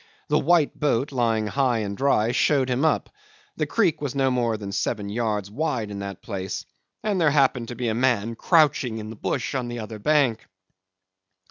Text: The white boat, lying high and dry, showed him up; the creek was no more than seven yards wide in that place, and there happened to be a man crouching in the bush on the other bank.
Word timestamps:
The 0.29 0.39
white 0.39 0.79
boat, 0.79 1.11
lying 1.11 1.45
high 1.45 1.77
and 1.77 1.95
dry, 1.95 2.31
showed 2.31 2.69
him 2.71 2.83
up; 2.83 3.11
the 3.55 3.67
creek 3.67 4.01
was 4.01 4.15
no 4.15 4.31
more 4.31 4.57
than 4.57 4.71
seven 4.71 5.09
yards 5.09 5.51
wide 5.51 5.91
in 5.91 5.99
that 5.99 6.23
place, 6.23 6.65
and 7.03 7.21
there 7.21 7.29
happened 7.29 7.67
to 7.67 7.75
be 7.75 7.87
a 7.87 7.93
man 7.93 8.33
crouching 8.33 8.97
in 8.97 9.11
the 9.11 9.15
bush 9.15 9.53
on 9.53 9.67
the 9.67 9.77
other 9.77 9.99
bank. 9.99 10.47